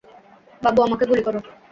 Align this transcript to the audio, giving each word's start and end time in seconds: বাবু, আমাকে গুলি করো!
বাবু, 0.61 0.79
আমাকে 0.87 1.03
গুলি 1.05 1.21
করো! 1.23 1.39